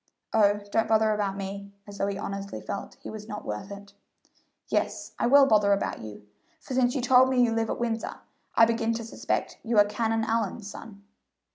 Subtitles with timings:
[0.33, 3.93] "Oh, don't bother about me," as though he honestly felt he was not worth it.
[4.67, 6.25] "Yes, I will bother about you,
[6.59, 8.15] for since you told me you live at Windsor,
[8.55, 11.03] I begin to suspect you are Canon Allyn's son."